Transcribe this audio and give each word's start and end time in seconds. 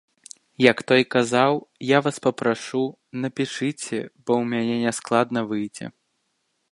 Як 0.71 0.77
той 0.91 1.03
казаў, 1.15 1.59
я 1.95 1.99
вас 2.07 2.17
папрашу, 2.25 2.81
напішыце, 3.25 3.99
бо 4.23 4.31
ў 4.41 4.43
мяне 4.55 4.77
няскладна 4.85 5.39
выйдзе. 5.53 5.85